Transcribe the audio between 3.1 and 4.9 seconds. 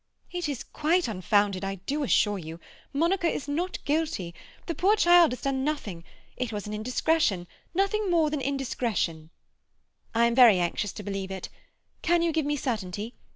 is not guilty. The